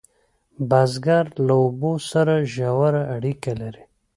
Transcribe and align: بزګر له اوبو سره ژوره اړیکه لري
بزګر 0.69 1.25
له 1.47 1.55
اوبو 1.63 1.91
سره 2.11 2.33
ژوره 2.53 3.03
اړیکه 3.15 3.51
لري 3.61 3.83